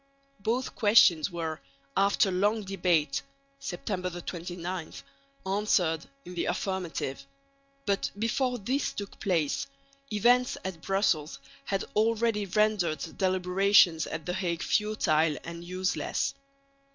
[0.39, 1.61] Both questions were,
[1.95, 3.21] after long debate
[3.59, 4.93] (September 29)
[5.45, 7.23] answered in the affirmative;
[7.85, 9.67] but, before this took place,
[10.11, 16.33] events at Brussels had already rendered deliberations at the Hague futile and useless.